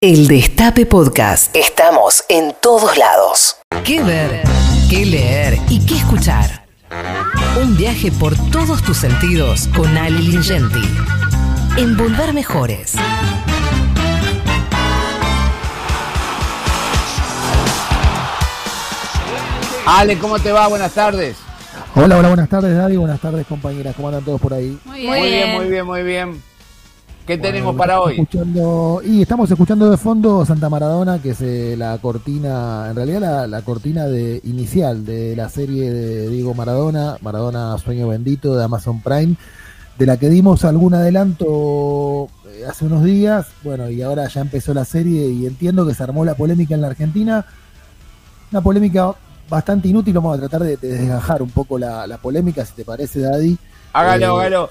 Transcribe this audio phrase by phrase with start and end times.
[0.00, 1.56] El Destape Podcast.
[1.56, 3.56] Estamos en todos lados.
[3.84, 4.42] ¿Qué ver?
[4.88, 5.58] ¿Qué leer?
[5.68, 6.68] ¿Y qué escuchar?
[7.60, 10.78] Un viaje por todos tus sentidos con Ali Lingenti.
[11.78, 12.94] En Volver Mejores.
[19.84, 20.68] Ale, ¿cómo te va?
[20.68, 21.38] Buenas tardes.
[21.96, 22.96] Hola, hola, buenas tardes, Daddy.
[22.96, 23.96] Buenas tardes, compañeras.
[23.96, 24.78] ¿Cómo andan todos por ahí?
[24.84, 25.08] Muy bien.
[25.10, 26.42] Muy bien, muy bien, muy bien.
[27.28, 28.14] ¿Qué tenemos para hoy?
[28.14, 33.20] escuchando- y estamos escuchando de fondo Santa Maradona, que es eh, la cortina, en realidad
[33.20, 38.64] la, la cortina de inicial de la serie de Diego Maradona, Maradona Sueño Bendito de
[38.64, 39.36] Amazon Prime,
[39.98, 43.46] de la que dimos algún adelanto eh, hace unos días.
[43.62, 46.80] Bueno, y ahora ya empezó la serie y entiendo que se armó la polémica en
[46.80, 47.44] la Argentina.
[48.50, 49.12] Una polémica
[49.50, 50.14] bastante inútil.
[50.14, 53.58] Vamos a tratar de, de desgajar un poco la, la polémica, si te parece, Daddy.
[53.92, 54.70] Hágalo, Eh, hágalo.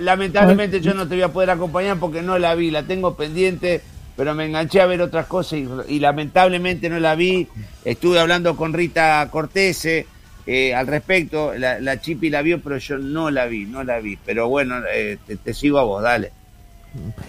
[0.00, 3.82] Lamentablemente yo no te voy a poder acompañar porque no la vi, la tengo pendiente,
[4.16, 7.48] pero me enganché a ver otras cosas y, y lamentablemente no la vi.
[7.84, 10.06] Estuve hablando con Rita Cortese
[10.46, 14.00] eh, al respecto, la, la Chipi la vio, pero yo no la vi, no la
[14.00, 14.18] vi.
[14.24, 16.32] Pero bueno, eh, te, te sigo a vos, dale.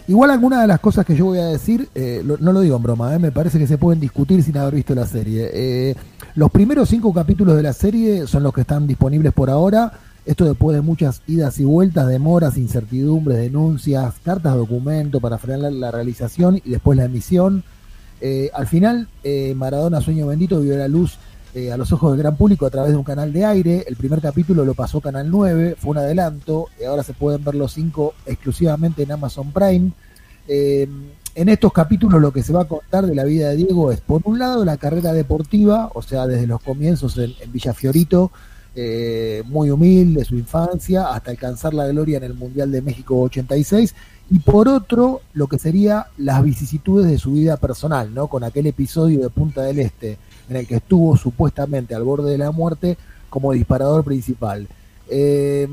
[0.07, 2.77] Igual algunas de las cosas que yo voy a decir, eh, lo- no lo digo
[2.77, 5.95] en broma, me parece que se pueden discutir sin haber visto la serie.
[6.35, 9.91] Los primeros cinco capítulos de la serie son los que están disponibles por ahora.
[10.25, 15.71] Esto después de muchas idas y vueltas, demoras, incertidumbres, denuncias, cartas de documento para frenar
[15.71, 17.63] la, realización y después la emisión.
[18.21, 21.17] Eh, al final, eh, Maradona Sueño Bendito vio la luz
[21.55, 23.85] eh, a los ojos del gran público a través de un canal de aire.
[23.87, 26.67] El primer capítulo lo pasó Canal 9, fue un adelanto.
[26.79, 29.91] y ahora se pueden ver los cinco exclusivamente en Amazon Prime.
[30.47, 34.01] En estos capítulos lo que se va a contar de la vida de Diego es,
[34.01, 38.31] por un lado, la carrera deportiva, o sea, desde los comienzos en, en Villafiorito,
[38.81, 43.93] eh, muy humilde, su infancia, hasta alcanzar la gloria en el Mundial de México 86,
[44.31, 48.27] y por otro, lo que sería las vicisitudes de su vida personal, ¿no?
[48.27, 50.17] Con aquel episodio de Punta del Este,
[50.49, 52.97] en el que estuvo supuestamente al borde de la muerte
[53.29, 54.67] como disparador principal.
[55.09, 55.67] Eh,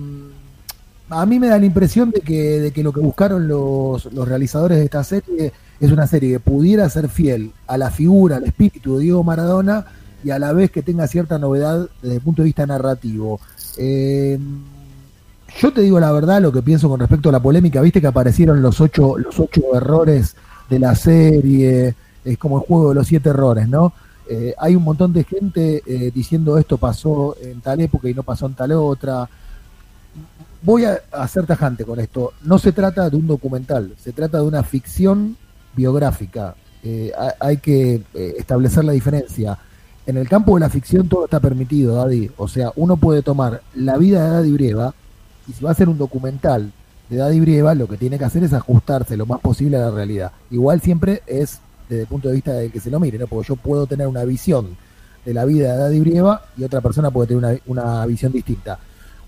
[1.09, 4.27] a mí me da la impresión de que, de que lo que buscaron los, los
[4.27, 8.45] realizadores de esta serie es una serie que pudiera ser fiel a la figura, al
[8.45, 9.87] espíritu de Diego Maradona
[10.27, 13.39] y a la vez que tenga cierta novedad desde el punto de vista narrativo.
[13.79, 14.39] Eh,
[15.61, 18.09] yo te digo la verdad, lo que pienso con respecto a la polémica, viste que
[18.09, 20.35] aparecieron los ocho, los ocho errores
[20.69, 21.95] de la serie,
[22.25, 23.93] es como el juego de los siete errores, ¿no?
[24.29, 28.25] Eh, hay un montón de gente eh, diciendo esto pasó en tal época y no
[28.25, 29.29] pasó en tal otra.
[30.63, 32.33] Voy a, a ser tajante con esto.
[32.43, 35.37] No se trata de un documental, se trata de una ficción
[35.77, 36.57] biográfica.
[36.83, 39.57] Eh, ha- hay que establecer la diferencia.
[40.07, 42.31] En el campo de la ficción todo está permitido, Daddy.
[42.37, 44.95] O sea, uno puede tomar la vida de Daddy Brieva
[45.49, 46.73] y si va a hacer un documental
[47.09, 49.91] de Daddy Brieva, lo que tiene que hacer es ajustarse lo más posible a la
[49.91, 50.33] realidad.
[50.51, 53.27] Igual siempre es desde el punto de vista del que se lo mire, ¿no?
[53.27, 54.77] Porque yo puedo tener una visión
[55.25, 58.79] de la vida de Daddy Brieva y otra persona puede tener una, una visión distinta.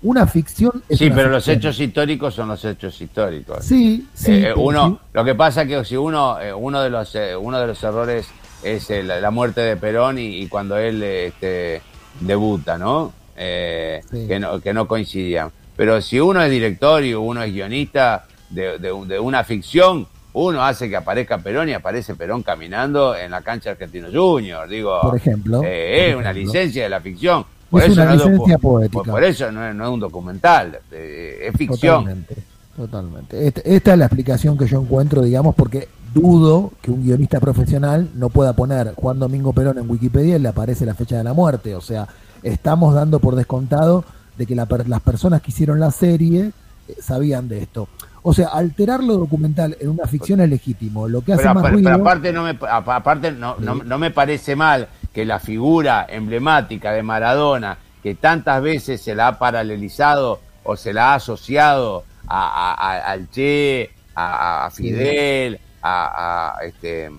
[0.03, 3.65] Una ficción es Sí, una pero los hechos históricos son los hechos históricos.
[3.65, 4.33] Sí, sí.
[4.33, 5.09] Eh, uno, sí.
[5.13, 7.83] lo que pasa es que si uno, eh, uno de los, eh, uno de los
[7.83, 8.29] errores
[8.63, 11.81] es eh, la, muerte de Perón y, y cuando él este,
[12.21, 13.13] debuta, ¿no?
[13.37, 14.27] Eh, Sí.
[14.27, 15.51] que no, que no coincidían.
[15.77, 20.63] Pero si uno es director y uno es guionista de, de de una ficción, uno
[20.65, 24.69] hace que aparezca Perón y aparece Perón caminando en la cancha Argentino Junior.
[24.69, 27.45] Digo, Por ejemplo, eh, es por una licencia de la ficción.
[27.73, 29.03] Es una no es licencia poética.
[29.03, 32.05] Por, por eso no es, no es un documental, eh, es ficción.
[32.05, 32.35] Totalmente,
[32.77, 33.47] totalmente.
[33.47, 38.09] Este- esta es la explicación que yo encuentro, digamos, porque dudo que un guionista profesional
[38.15, 41.33] no pueda poner Juan Domingo Perón en Wikipedia y le aparece la fecha de la
[41.33, 41.75] muerte.
[41.75, 42.07] O sea,
[42.43, 44.05] estamos dando por descontado
[44.37, 46.53] de que la las personas que hicieron la serie
[46.89, 47.89] eh, sabían de esto.
[48.23, 51.09] O sea, alterar lo documental en una ficción es legítimo.
[51.09, 51.91] Lo que hace Pero, más apa- ruido...
[51.91, 56.07] pero aparte, no me, apa- aparte no, no, no me parece mal que la figura
[56.09, 62.05] emblemática de Maradona, que tantas veces se la ha paralelizado o se la ha asociado
[62.27, 67.11] a, a- a- al Che, a Fidel, a, a, este,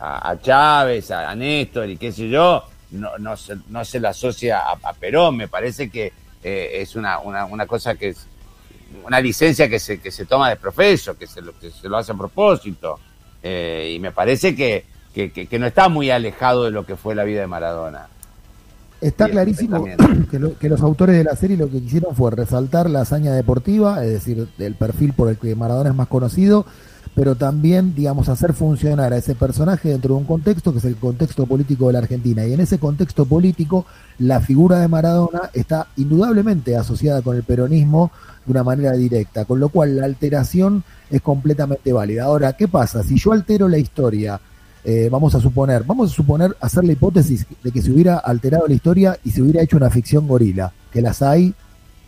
[0.00, 4.00] a, a Chávez, a, a Néstor y qué sé yo, no, no, se, no se
[4.00, 5.36] la asocia a, a Perón.
[5.36, 6.12] Me parece que
[6.42, 8.26] eh, es una, una, una cosa que es
[9.04, 11.96] una licencia que se, que se toma de profeso, que se lo, que se lo
[11.96, 12.98] hace a propósito.
[13.42, 14.84] Eh, y me parece que,
[15.14, 18.06] que, que- que no está muy alejado de lo que fue la vida de Maradona.
[19.00, 19.84] Está clarísimo
[20.30, 23.32] que, lo- que los autores de la serie lo que quisieron fue resaltar la hazaña
[23.32, 26.66] deportiva, es decir, el perfil por el que Maradona es más conocido,
[27.14, 30.96] pero también, digamos, hacer funcionar a ese personaje dentro de un contexto que es el
[30.96, 32.46] contexto político de la Argentina.
[32.46, 33.84] Y en ese contexto político,
[34.18, 38.10] la figura de Maradona está indudablemente asociada con el peronismo
[38.46, 42.24] de una manera directa, con lo cual la alteración es completamente válida.
[42.24, 43.02] Ahora, ¿qué pasa?
[43.02, 44.40] Si yo altero la historia,
[44.82, 48.66] eh, vamos a suponer, vamos a suponer, hacer la hipótesis de que se hubiera alterado
[48.66, 51.54] la historia y se hubiera hecho una ficción gorila, que las hay,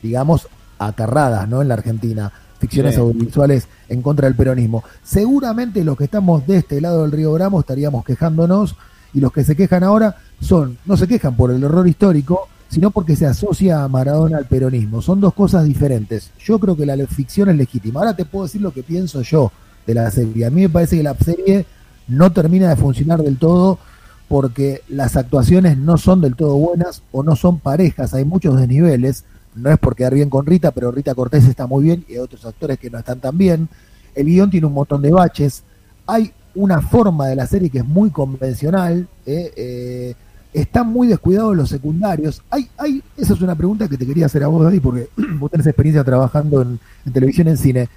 [0.03, 0.49] digamos,
[0.79, 1.61] acarradas, ¿no?
[1.61, 2.33] En la Argentina
[2.65, 4.83] ficciones audiovisuales en contra del peronismo.
[5.03, 8.75] Seguramente los que estamos de este lado del río Bramo estaríamos quejándonos
[9.13, 12.91] y los que se quejan ahora son, no se quejan por el error histórico, sino
[12.91, 15.03] porque se asocia a Maradona al peronismo.
[15.03, 16.31] Son dos cosas diferentes.
[16.39, 18.01] Yo creo que la ficción es legítima.
[18.01, 19.53] Ahora te puedo decir lo que pienso yo
[19.87, 20.47] de la serie.
[20.47, 21.67] A mí me parece que la serie
[22.09, 23.79] no termina de funcionar del todo
[24.27, 28.15] porque las actuaciones no son del todo buenas o no son parejas.
[28.15, 29.25] Hay muchos desniveles
[29.55, 32.19] no es por quedar bien con Rita, pero Rita Cortés está muy bien y hay
[32.19, 33.69] otros actores que no están tan bien.
[34.15, 35.63] El guion tiene un montón de baches.
[36.07, 39.09] Hay una forma de la serie que es muy convencional.
[39.27, 40.15] Eh, eh,
[40.53, 42.43] están muy descuidados los secundarios.
[42.51, 45.09] Hay, hay, esa es una pregunta que te quería hacer a vos, David, porque
[45.39, 47.89] vos tenés experiencia trabajando en, en televisión, en cine.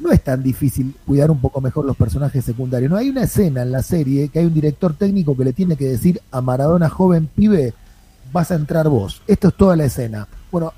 [0.00, 2.90] No es tan difícil cuidar un poco mejor los personajes secundarios.
[2.90, 5.76] No hay una escena en la serie que hay un director técnico que le tiene
[5.76, 7.74] que decir a Maradona joven pibe,
[8.32, 9.22] vas a entrar vos.
[9.28, 10.26] Esto es toda la escena.
[10.50, 10.72] Bueno,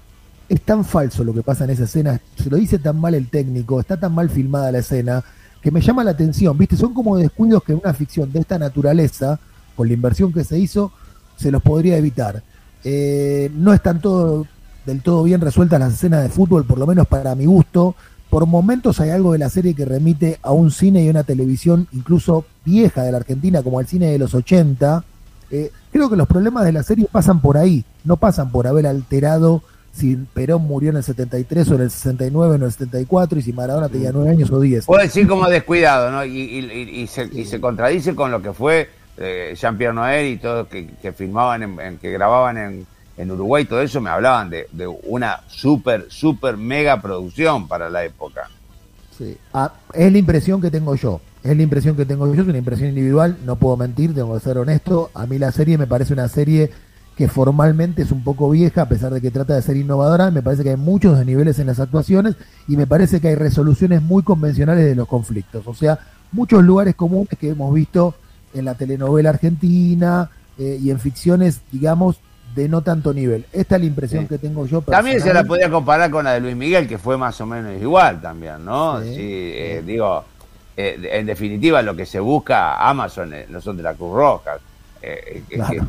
[0.48, 3.28] es tan falso lo que pasa en esa escena, se lo dice tan mal el
[3.28, 5.24] técnico, está tan mal filmada la escena,
[5.60, 6.76] que me llama la atención, ¿viste?
[6.76, 9.40] Son como descuidos que una ficción de esta naturaleza,
[9.74, 10.92] con la inversión que se hizo,
[11.36, 12.42] se los podría evitar.
[12.84, 14.46] Eh, no están todo,
[14.84, 17.96] del todo bien resueltas las escenas de fútbol, por lo menos para mi gusto.
[18.30, 21.88] Por momentos hay algo de la serie que remite a un cine y una televisión
[21.92, 25.04] incluso vieja de la Argentina, como el cine de los 80.
[25.50, 28.86] Eh, creo que los problemas de la serie pasan por ahí, no pasan por haber
[28.86, 29.62] alterado
[29.96, 33.42] si Perón murió en el 73 o en el 69 o en el 74 y
[33.42, 34.86] si Maradona tenía 9 años o 10.
[34.86, 36.24] Puedo decir como descuidado, ¿no?
[36.24, 41.62] Y, se, contradice con lo que fue eh, Jean-Pierre Noël y todos que, que filmaban,
[41.62, 44.66] en, que grababan en, en Uruguay, todo eso me hablaban de,
[45.04, 48.50] una súper, súper mega producción para la época.
[49.16, 51.20] Sí, ah, es la impresión que tengo yo.
[51.42, 54.40] Es la impresión que tengo yo, es una impresión individual, no puedo mentir, tengo que
[54.40, 55.10] ser honesto.
[55.14, 56.70] A mí la serie me parece una serie
[57.16, 60.42] que formalmente es un poco vieja, a pesar de que trata de ser innovadora, me
[60.42, 62.36] parece que hay muchos desniveles en las actuaciones
[62.68, 65.66] y me parece que hay resoluciones muy convencionales de los conflictos.
[65.66, 65.98] O sea,
[66.32, 68.14] muchos lugares comunes que hemos visto
[68.52, 72.16] en la telenovela argentina eh, y en ficciones, digamos,
[72.54, 73.46] de no tanto nivel.
[73.50, 74.82] Esta es la impresión que tengo yo.
[74.82, 77.80] También se la podía comparar con la de Luis Miguel, que fue más o menos
[77.80, 79.00] igual también, ¿no?
[79.02, 80.22] Sí, eh, digo,
[80.76, 84.58] eh, en definitiva lo que se busca, Amazon no son de la Cruz Roja,
[85.06, 85.42] eh,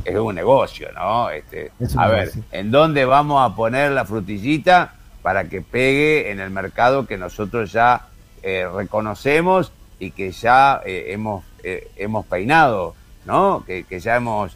[0.06, 1.30] es, un negocio, ¿no?
[1.32, 4.94] Este, a ver, ¿en dónde vamos a poner la frutillita
[5.24, 8.08] para que pegue en el mercado que nosotros ya
[8.44, 12.94] eh, reconocemos y que ya eh, hemos, hemos peinado,
[13.26, 13.64] ¿no?
[13.66, 14.54] Que, ya, hemos,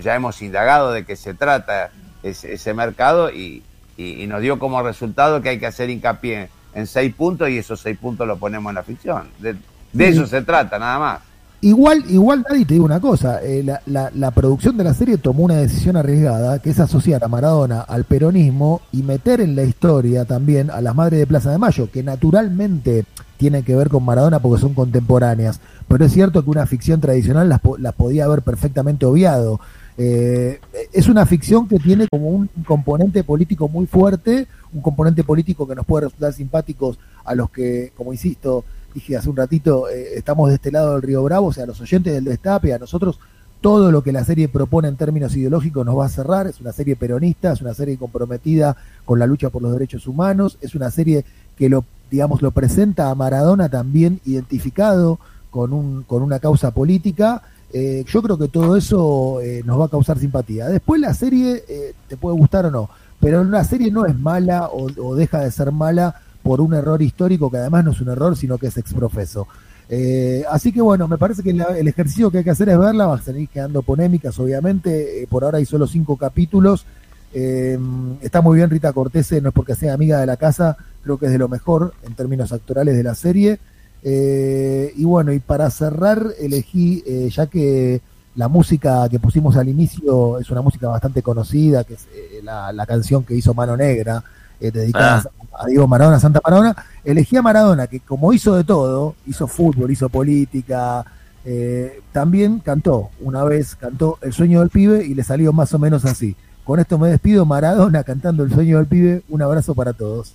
[0.00, 1.90] ya hemos indagado de qué se trata
[2.22, 3.62] ese, ese mercado y,
[3.98, 7.98] nos dio como resultado que hay que hacer hincapié en seis puntos y esos seis
[7.98, 9.28] puntos lo ponemos en la ficción.
[9.38, 9.56] De,
[9.92, 11.20] de eso se trata, nada más.
[11.62, 15.44] Igual, igual, Nadie te digo una cosa, eh, la, la, producción de la serie tomó
[15.44, 20.26] una decisión arriesgada, que es asociar a Maradona al peronismo y meter en la historia
[20.26, 23.06] también a las madres de Plaza de Mayo, que naturalmente
[23.38, 27.48] tienen que ver con Maradona porque son contemporáneas, pero es cierto que una ficción tradicional
[27.48, 29.58] las, las podía haber perfectamente obviado.
[29.98, 30.60] Eh,
[30.92, 35.74] es una ficción que tiene como un componente político muy fuerte, un componente político que
[35.74, 38.64] nos puede resultar simpáticos a los que, como insisto,
[38.96, 41.78] dije hace un ratito, eh, estamos de este lado del Río Bravo, o sea, los
[41.82, 43.18] oyentes del Destape, a nosotros
[43.60, 46.72] todo lo que la serie propone en términos ideológicos nos va a cerrar, es una
[46.72, 48.74] serie peronista, es una serie comprometida
[49.04, 51.26] con la lucha por los derechos humanos, es una serie
[51.58, 55.18] que lo, digamos, lo presenta a Maradona también identificado
[55.50, 57.42] con, un, con una causa política.
[57.74, 60.68] Eh, yo creo que todo eso eh, nos va a causar simpatía.
[60.68, 61.62] Después la serie
[62.08, 62.88] te puede gustar o no,
[63.20, 67.50] pero la serie no es mala o deja de ser mala por un error histórico
[67.50, 69.48] que además no es un error, sino que es exprofeso.
[69.88, 73.06] Eh, así que bueno, me parece que el ejercicio que hay que hacer es verla,
[73.06, 76.86] va a seguir quedando polémicas, obviamente, eh, por ahora hay solo cinco capítulos.
[77.34, 77.76] Eh,
[78.20, 81.26] está muy bien Rita Cortese, no es porque sea amiga de la casa, creo que
[81.26, 83.58] es de lo mejor en términos actorales de la serie.
[84.04, 88.00] y bueno, y para cerrar, elegí, ya que
[88.36, 92.06] la música que pusimos al inicio es una música bastante conocida, que es
[92.44, 94.22] la, canción que hizo Mano Negra,
[94.58, 99.14] dedicada ah a Diego Maradona, Santa Maradona, elegí a Maradona, que como hizo de todo,
[99.26, 101.04] hizo fútbol, hizo política,
[101.44, 105.78] eh, también cantó, una vez cantó El sueño del pibe y le salió más o
[105.78, 106.36] menos así.
[106.64, 110.34] Con esto me despido, Maradona cantando El sueño del pibe, un abrazo para todos.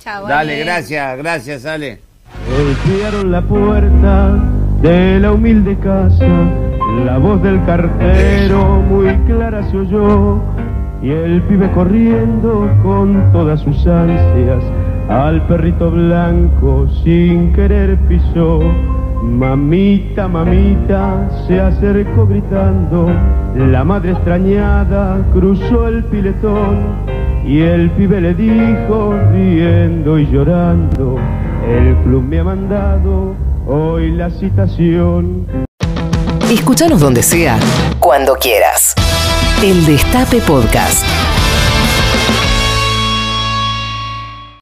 [0.00, 0.26] Chao.
[0.26, 2.00] Dale, gracias, gracias, Ale.
[2.50, 4.34] Golpearon la puerta
[4.82, 6.26] de la humilde casa,
[7.04, 10.42] la voz del cartero muy clara se oyó
[11.04, 14.64] y el pibe corriendo con todas sus ansias
[15.10, 18.60] al perrito blanco sin querer pisó.
[19.22, 23.10] Mamita, mamita, se acercó gritando,
[23.54, 26.78] la madre extrañada cruzó el piletón
[27.46, 31.18] y el pibe le dijo riendo y llorando,
[31.68, 33.34] el club me ha mandado
[33.66, 35.46] hoy la citación.
[36.50, 37.58] Escúchanos donde sea,
[37.98, 38.94] cuando quieras.
[39.64, 41.23] El Destape Podcast.